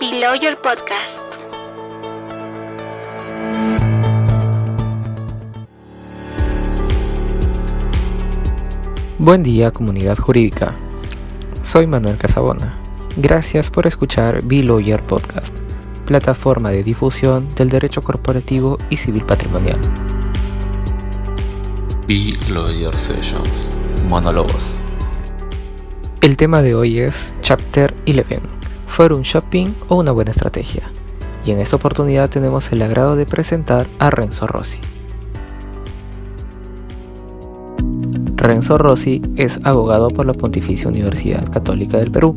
[0.00, 1.18] Below Your Podcast.
[9.18, 10.76] Buen día comunidad jurídica.
[11.62, 12.78] Soy Manuel Casabona.
[13.16, 15.56] Gracias por escuchar Below Podcast,
[16.06, 19.80] plataforma de difusión del derecho corporativo y civil patrimonial.
[22.06, 22.34] Be
[22.96, 23.68] Sessions,
[24.04, 24.76] monólogos.
[26.20, 28.57] El tema de hoy es Chapter 11,
[28.88, 30.82] ¿Forum shopping o una buena estrategia?
[31.46, 34.80] Y en esta oportunidad tenemos el agrado de presentar a Renzo Rossi.
[38.34, 42.36] Renzo Rossi es abogado por la Pontificia Universidad Católica del Perú.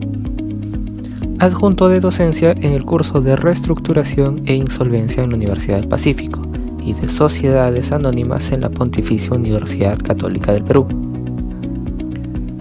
[1.39, 6.41] Adjunto de docencia en el curso de Reestructuración e Insolvencia en la Universidad del Pacífico
[6.83, 10.87] y de Sociedades Anónimas en la Pontificia Universidad Católica del Perú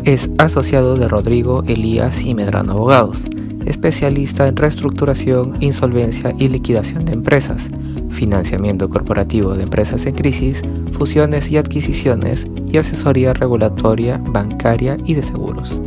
[0.04, 3.28] es asociado de Rodrigo Elías y Medrano Abogados,
[3.66, 7.70] especialista en reestructuración, insolvencia y liquidación de empresas,
[8.10, 10.62] financiamiento corporativo de empresas en crisis,
[10.92, 15.80] fusiones y adquisiciones y asesoría regulatoria, bancaria y de seguros.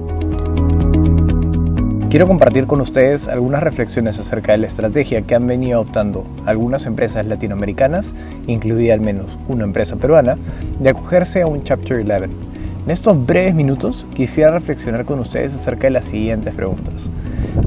[2.09, 6.85] Quiero compartir con ustedes algunas reflexiones acerca de la estrategia que han venido adoptando algunas
[6.85, 8.13] empresas latinoamericanas,
[8.45, 10.37] incluida al menos una empresa peruana,
[10.79, 12.53] de acogerse a un Chapter 11
[12.85, 17.09] en estos breves minutos quisiera reflexionar con ustedes acerca de las siguientes preguntas.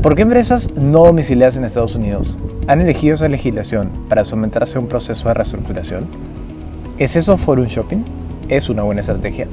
[0.03, 4.81] ¿Por qué empresas no domiciliadas en Estados Unidos han elegido esa legislación para someterse a
[4.81, 6.07] un proceso de reestructuración?
[6.99, 8.05] ¿Es eso forum shopping?
[8.49, 9.47] ¿Es una buena estrategia?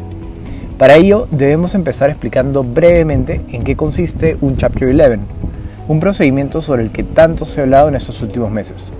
[0.77, 5.19] Para ello debemos empezar explicando brevemente en qué consiste un Chapter 11,
[5.88, 8.91] un procedimiento sobre el que tanto se ha hablado en estos últimos meses.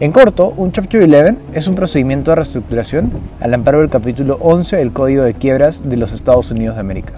[0.00, 4.76] En corto, un Chapter 11 es un procedimiento de reestructuración al amparo del capítulo 11
[4.76, 7.14] del Código de Quiebras de los Estados Unidos de América.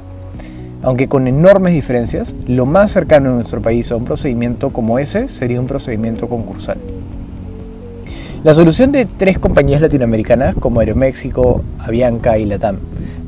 [0.83, 5.29] Aunque con enormes diferencias, lo más cercano en nuestro país a un procedimiento como ese
[5.29, 6.79] sería un procedimiento concursal.
[8.43, 12.79] La solución de tres compañías latinoamericanas como Aeroméxico, Avianca y Latam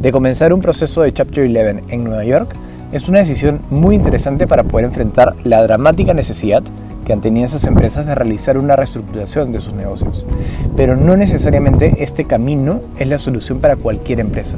[0.00, 2.54] de comenzar un proceso de Chapter 11 en Nueva York
[2.92, 6.62] es una decisión muy interesante para poder enfrentar la dramática necesidad
[7.06, 10.26] que han tenido esas empresas de realizar una reestructuración de sus negocios.
[10.76, 14.56] Pero no necesariamente este camino es la solución para cualquier empresa.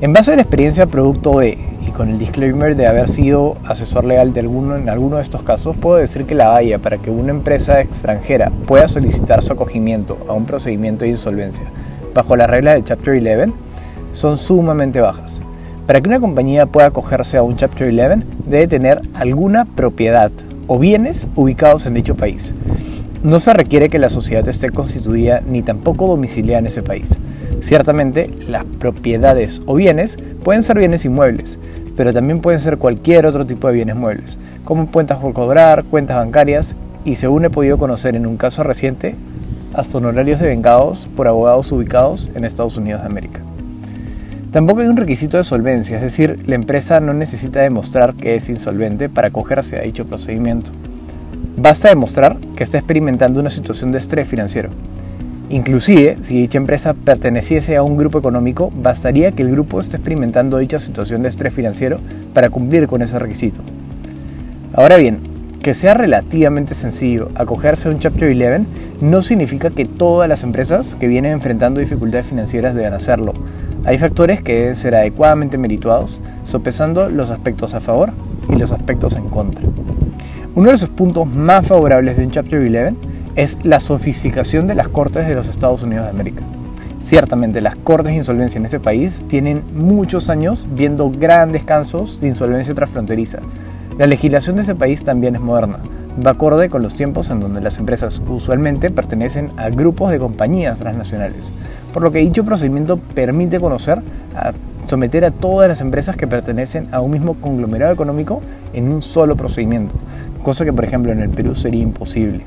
[0.00, 1.58] En base a la experiencia producto de,
[1.96, 5.74] con el disclaimer de haber sido asesor legal de alguno en alguno de estos casos,
[5.76, 10.34] puedo decir que la valla para que una empresa extranjera pueda solicitar su acogimiento a
[10.34, 11.64] un procedimiento de insolvencia
[12.16, 13.52] bajo las reglas del Chapter 11
[14.12, 15.40] son sumamente bajas.
[15.86, 20.30] Para que una compañía pueda acogerse a un Chapter 11 debe tener alguna propiedad
[20.66, 22.54] o bienes ubicados en dicho país.
[23.22, 27.18] No se requiere que la sociedad esté constituida ni tampoco domiciliada en ese país.
[27.60, 31.58] Ciertamente, las propiedades o bienes pueden ser bienes inmuebles,
[31.96, 36.16] pero también pueden ser cualquier otro tipo de bienes muebles, como cuentas por cobrar, cuentas
[36.16, 39.14] bancarias y, según he podido conocer en un caso reciente,
[39.74, 43.40] hasta honorarios de vengados por abogados ubicados en Estados Unidos de América.
[44.52, 48.48] Tampoco hay un requisito de solvencia, es decir, la empresa no necesita demostrar que es
[48.48, 50.70] insolvente para acogerse a dicho procedimiento.
[51.58, 54.70] Basta demostrar que está experimentando una situación de estrés financiero.
[55.48, 60.58] Inclusive, si dicha empresa perteneciese a un grupo económico, bastaría que el grupo esté experimentando
[60.58, 62.00] dicha situación de estrés financiero
[62.34, 63.60] para cumplir con ese requisito.
[64.72, 65.20] Ahora bien,
[65.62, 68.66] que sea relativamente sencillo acogerse a un Chapter 11
[69.00, 73.32] no significa que todas las empresas que vienen enfrentando dificultades financieras deban hacerlo.
[73.84, 78.10] Hay factores que deben ser adecuadamente merituados, sopesando los aspectos a favor
[78.48, 79.64] y los aspectos en contra.
[80.56, 84.88] Uno de los puntos más favorables de un Chapter 11 es la sofisticación de las
[84.88, 86.42] cortes de los Estados Unidos de América.
[86.98, 92.28] Ciertamente, las cortes de insolvencia en ese país tienen muchos años viendo grandes casos de
[92.28, 93.40] insolvencia transfronteriza.
[93.98, 95.78] La legislación de ese país también es moderna,
[96.24, 100.78] va acorde con los tiempos en donde las empresas usualmente pertenecen a grupos de compañías
[100.78, 101.52] transnacionales,
[101.92, 104.00] por lo que dicho procedimiento permite conocer,
[104.86, 108.40] someter a todas las empresas que pertenecen a un mismo conglomerado económico
[108.72, 109.94] en un solo procedimiento,
[110.42, 112.44] cosa que por ejemplo en el Perú sería imposible.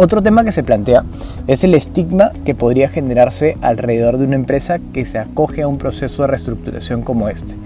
[0.00, 1.02] Otro tema que se plantea
[1.48, 5.76] es el estigma que podría generarse alrededor de una empresa que se acoge a un
[5.76, 7.56] proceso de reestructuración como este.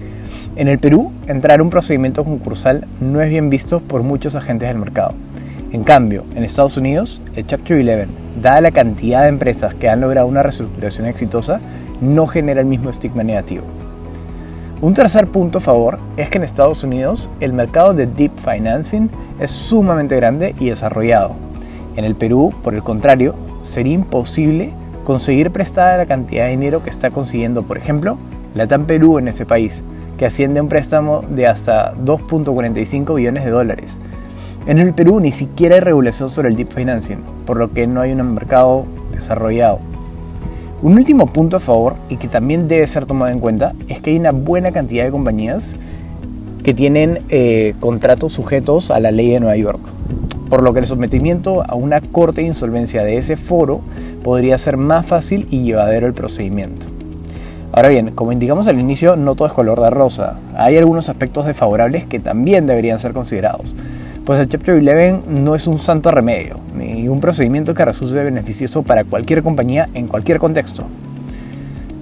[0.55, 4.67] En el Perú, entrar a un procedimiento concursal no es bien visto por muchos agentes
[4.67, 5.13] del mercado.
[5.71, 8.07] En cambio, en Estados Unidos, el Chapter 11,
[8.41, 11.61] dada la cantidad de empresas que han logrado una reestructuración exitosa,
[12.01, 13.63] no genera el mismo estigma negativo.
[14.81, 19.11] Un tercer punto a favor es que en Estados Unidos el mercado de deep financing
[19.39, 21.42] es sumamente grande y desarrollado.
[21.95, 24.73] En el Perú, por el contrario, sería imposible
[25.03, 28.17] conseguir prestada la cantidad de dinero que está consiguiendo, por ejemplo,
[28.55, 29.83] Latam Perú en ese país,
[30.17, 33.99] que asciende a un préstamo de hasta 2.45 billones de dólares.
[34.65, 38.01] En el Perú ni siquiera hay regulación sobre el deep financing, por lo que no
[38.01, 39.79] hay un mercado desarrollado.
[40.81, 44.11] Un último punto a favor y que también debe ser tomado en cuenta es que
[44.11, 45.75] hay una buena cantidad de compañías
[46.63, 49.81] que tienen eh, contratos sujetos a la ley de Nueva York,
[50.53, 53.81] por lo que el sometimiento a una corte de insolvencia de ese foro
[54.23, 56.85] podría ser más fácil y llevadero el procedimiento.
[57.71, 60.37] Ahora bien, como indicamos al inicio, no todo es color de rosa.
[60.55, 63.73] Hay algunos aspectos desfavorables que también deberían ser considerados.
[64.25, 68.83] Pues el Chapter 11 no es un santo remedio, ni un procedimiento que resulte beneficioso
[68.83, 70.83] para cualquier compañía en cualquier contexto.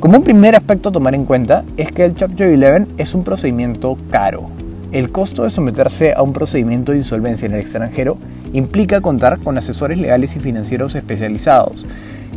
[0.01, 3.24] Como un primer aspecto a tomar en cuenta es que el Chapter 11 es un
[3.24, 4.50] procedimiento caro.
[4.91, 8.17] El costo de someterse a un procedimiento de insolvencia en el extranjero
[8.51, 11.85] implica contar con asesores legales y financieros especializados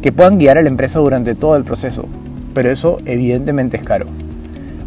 [0.01, 2.05] que puedan guiar a la empresa durante todo el proceso,
[2.55, 4.07] pero eso evidentemente es caro.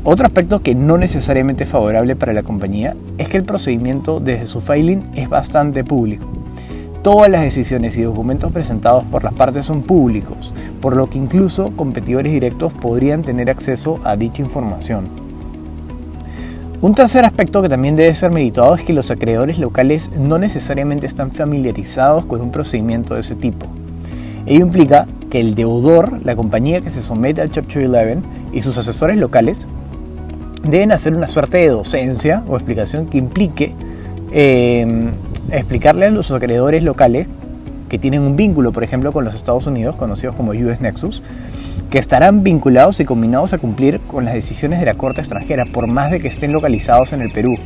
[0.05, 4.45] Otro aspecto que no necesariamente es favorable para la compañía es que el procedimiento desde
[4.45, 6.25] su filing es bastante público.
[7.01, 11.71] Todas las decisiones y documentos presentados por las partes son públicos, por lo que incluso
[11.75, 15.26] competidores directos podrían tener acceso a dicha información.
[16.79, 21.07] Un tercer aspecto que también debe ser meditado es que los acreedores locales no necesariamente
[21.07, 23.65] están familiarizados con un procedimiento de ese tipo.
[24.45, 28.17] Ello implica que el deudor, la compañía que se somete al Chapter 11
[28.53, 29.65] y sus asesores locales
[30.63, 33.73] deben hacer una suerte de docencia o explicación que implique
[34.31, 35.09] em,
[35.51, 37.27] explicarle a los acreedores locales
[37.89, 41.23] que tienen un vínculo, por ejemplo, con los Estados Unidos, conocidos como US Nexus,
[41.89, 45.87] que estarán vinculados y combinados a cumplir con las decisiones de la Corte extranjera, por
[45.87, 47.57] más de que estén localizados en el Perú.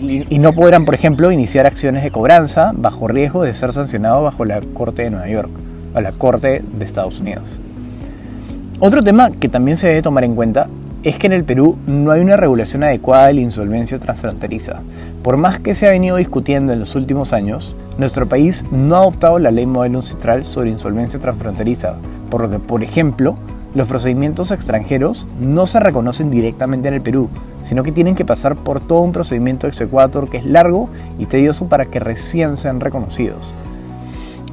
[0.00, 4.44] Y, no podrán, por ejemplo, iniciar acciones de cobranza bajo riesgo de ser sancionados bajo
[4.44, 5.50] la Corte de Nueva York
[5.94, 7.60] a la Corte de Estados Unidos.
[8.80, 10.68] Otro tema que también se debe tomar en cuenta
[11.04, 14.80] es que en el Perú no hay una regulación adecuada de la insolvencia transfronteriza.
[15.22, 18.98] Por más que se ha venido discutiendo en los últimos años, nuestro país no ha
[19.00, 21.96] adoptado la ley modelo citral sobre insolvencia transfronteriza,
[22.30, 23.36] por lo que, por ejemplo,
[23.74, 27.28] los procedimientos extranjeros no se reconocen directamente en el Perú,
[27.60, 31.68] sino que tienen que pasar por todo un procedimiento exequatur que es largo y tedioso
[31.68, 33.52] para que recién sean reconocidos.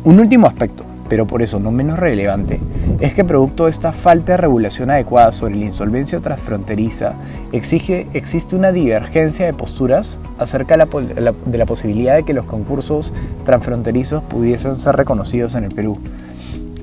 [0.04, 2.62] Un último aspecto pero por eso no menos relevante,
[3.02, 7.16] es que producto de esta falta de regulación adecuada sobre la insolvencia transfronteriza,
[7.52, 13.12] existe una divergencia de posturas acerca de la, posibilidad de que los concursos
[13.44, 15.98] transfronterizos pudiesen ser reconocidos en el Perú.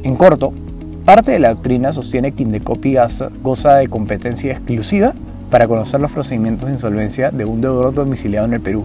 [0.03, 0.53] En corto,
[1.07, 2.99] parte de la doctrina sostiene que Indecopi
[3.43, 5.15] goza de competencia exclusiva
[5.51, 8.85] para conocer los procedimientos de insolvencia de un deudor domiciliado en el Perú,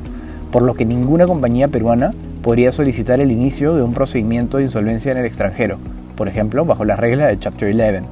[0.53, 2.13] por lo que ninguna compañía peruana
[2.43, 5.79] podría solicitar el inicio de un procedimiento de insolvencia en el extranjero,
[6.15, 8.03] por ejemplo, bajo las reglas de Chapter 11,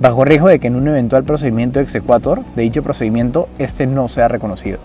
[0.00, 4.28] bajo riesgo de que en un eventual procedimiento exequator de dicho procedimiento este no sea
[4.28, 4.78] reconocido.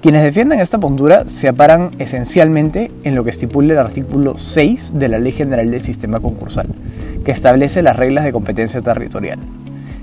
[0.00, 5.08] Quienes defienden esta postura se aparan esencialmente en lo que estipula el artículo 6 de
[5.08, 6.68] la Ley General del Sistema Concursal,
[7.22, 9.40] que establece las reglas de competencia territorial.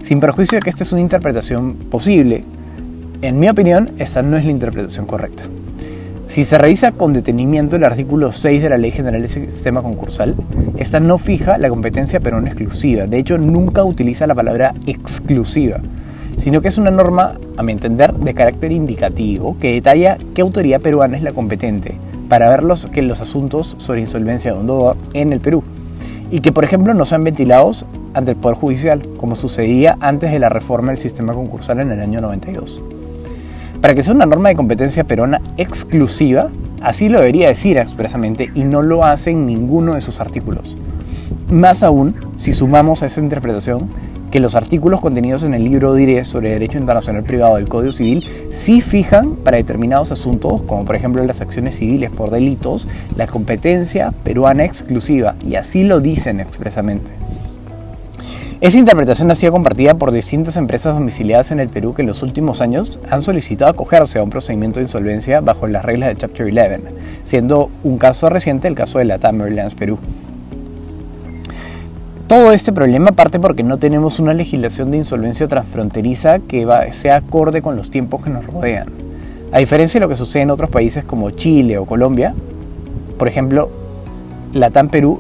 [0.04, 2.44] Sin perjuicio de que esta es una interpretación posible,
[3.24, 5.46] en mi opinión, esta no es la interpretación correcta.
[6.28, 10.36] Si se revisa con detenimiento el artículo 6 de la Ley General del Sistema Concursal,
[10.78, 13.08] esta no fija la competencia peruana exclusiva.
[13.08, 15.80] De hecho, nunca utiliza la palabra exclusiva,
[16.36, 20.82] sino que es una norma, a mi entender, de carácter indicativo que detalla qué autoridad
[20.82, 21.96] peruana es la competente
[22.28, 25.64] para ver los, que los asuntos sobre insolvencia de deudor en el Perú
[26.30, 30.40] y que, por ejemplo, no sean ventilados ante el Poder Judicial, como sucedía antes de
[30.40, 32.82] la reforma del sistema concursal en el año 92.
[33.88, 36.50] Para que sea una norma de competencia peruana exclusiva,
[36.82, 40.78] así lo debería decir expresamente y no lo hace en ninguno de sus artículos.
[41.50, 43.88] Más aún, si sumamos a esa interpretación
[44.30, 48.26] que los artículos contenidos en el libro DIRE sobre Derecho Internacional Privado del Código Civil
[48.52, 54.12] sí fijan para determinados asuntos, como por ejemplo las acciones civiles por delitos, la competencia
[54.26, 57.10] peruana exclusiva, y así lo dicen expresamente.
[58.60, 62.24] Esa interpretación ha sido compartida por distintas empresas domiciliadas en el Perú que en los
[62.24, 66.48] últimos años han solicitado acogerse a un procedimiento de insolvencia bajo las reglas de Chapter
[66.48, 66.82] 11,
[67.24, 70.00] siendo un caso reciente el caso de la Airlines Perú.
[72.26, 77.62] Todo este problema parte porque no tenemos una legislación de insolvencia transfronteriza que sea acorde
[77.62, 78.88] con los tiempos que nos rodean.
[79.52, 82.34] A diferencia de lo que sucede en otros países como Chile o Colombia,
[83.20, 83.70] por ejemplo,
[84.54, 85.20] Latam Perú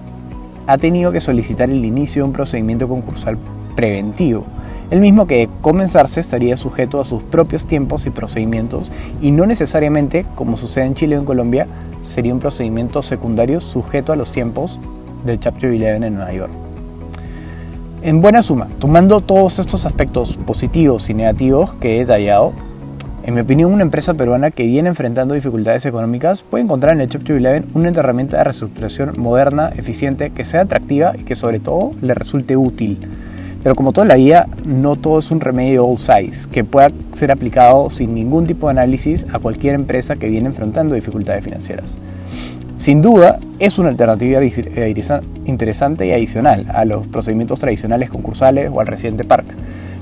[0.68, 3.38] ha tenido que solicitar el inicio de un procedimiento concursal
[3.76, 4.46] preventivo,
[4.90, 8.90] el mismo que comenzarse estaría sujeto a sus propios tiempos y procedimientos
[9.22, 11.68] y no necesariamente, como sucede en Chile o en Colombia,
[12.04, 14.80] sería un procedimiento secundario sujeto a los tiempos
[15.26, 16.52] del Chapter 11 en Nueva York.
[18.02, 22.54] En buena suma, tomando todos estos aspectos positivos y negativos que he detallado,
[23.28, 27.10] En mi opinión, una empresa peruana que viene enfrentando dificultades económicas puede encontrar en el
[27.10, 31.92] Chapter 11 una herramienta de reestructuración moderna, eficiente, que sea atractiva y que sobre todo
[32.02, 32.98] le resulte útil.
[33.64, 37.34] Pero como toda la guía, no todo es un remedio all size, que pueda ser
[37.34, 41.98] aplicado sin ningún tipo de análisis a cualquier empresa que viene enfrentando dificultades financieras.
[42.78, 44.40] Sin duda, es una alternativa
[45.46, 49.54] interesante y adicional a los procedimientos tradicionales concursales o al reciente parque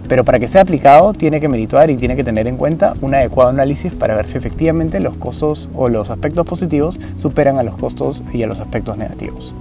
[0.08, 3.14] pero para que sea aplicado tiene que merituar y tiene que tener en cuenta un
[3.16, 7.78] adecuado análisis para ver si efectivamente los costos o los aspectos positivos superan a los
[7.78, 9.54] costos y a los aspectos negativos.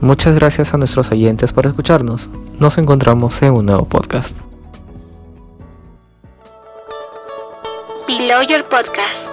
[0.00, 2.30] Muchas gracias a nuestros oyentes por escucharnos.
[2.60, 4.36] Nos encontramos en un nuevo podcast.
[8.06, 9.28] Below Your Podcast.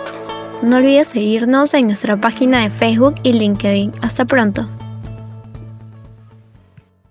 [0.63, 3.93] No olvides seguirnos en nuestra página de Facebook y LinkedIn.
[4.01, 4.67] Hasta pronto.